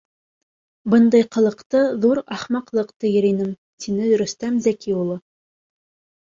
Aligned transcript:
—Бындай 0.93 1.25
ҡылыҡты 1.35 1.81
ҙур 2.05 2.21
ахмаҡлыҡ 2.37 2.89
тиер 3.05 3.27
инем,— 3.33 3.53
тине 3.85 4.09
Рөстәм 4.23 4.59
Зәки 4.69 4.97
улы. 5.05 5.21